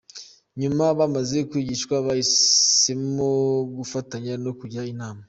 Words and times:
Nyuma 0.61 0.83
bamaze 0.99 1.37
kwigishwa 1.49 1.95
bahisemo 2.05 3.29
gufatanya 3.77 4.33
no 4.45 4.51
kujya 4.59 4.81
inama. 4.93 5.19